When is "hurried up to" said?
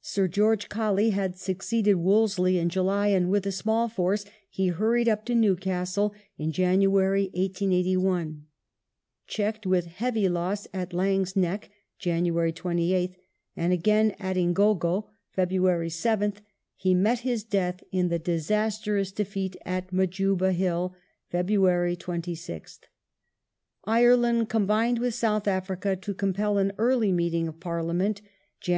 4.68-5.34